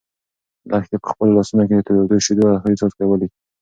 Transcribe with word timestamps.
لښتې 0.69 0.97
په 1.01 1.07
خپلو 1.11 1.35
لاسو 1.37 1.61
کې 1.69 1.75
د 1.77 1.81
تودو 1.87 2.23
شيدو 2.25 2.53
اخري 2.57 2.75
څاڅکی 2.79 3.05
ولید. 3.07 3.31